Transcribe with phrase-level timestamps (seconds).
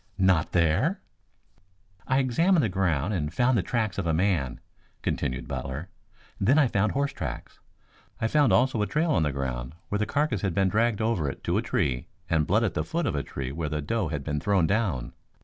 [0.17, 0.99] "Not there?"
[2.07, 4.59] "I examined the ground and found the tracks of a man,"
[5.03, 5.89] continued Butler.
[6.39, 7.59] "Then I found horse tracks.
[8.19, 11.29] I found also a trail on the ground where the carcass had been dragged over
[11.29, 14.07] it to a tree and blood at the foot of a tree where the doe
[14.07, 15.13] had been thrown down.